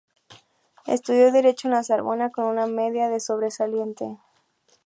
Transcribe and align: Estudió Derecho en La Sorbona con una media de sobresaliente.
Estudió 0.87 1.31
Derecho 1.31 1.67
en 1.67 1.75
La 1.75 1.83
Sorbona 1.83 2.31
con 2.31 2.45
una 2.45 2.65
media 2.65 3.07
de 3.07 3.19
sobresaliente. 3.19 4.17